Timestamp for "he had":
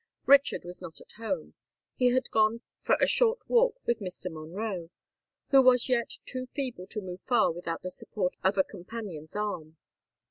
1.93-2.31